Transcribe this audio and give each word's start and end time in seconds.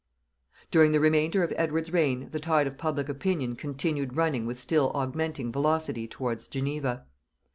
During 0.71 0.93
the 0.93 0.99
remainder 0.99 1.43
of 1.43 1.53
Edward's 1.57 1.93
reign 1.93 2.29
the 2.31 2.39
tide 2.39 2.65
of 2.65 2.75
public 2.75 3.07
opinion 3.07 3.55
continued 3.55 4.15
running 4.15 4.47
with 4.47 4.57
still 4.57 4.89
augmenting 4.95 5.51
velocity 5.51 6.07
towards 6.07 6.47
Geneva. 6.47 7.05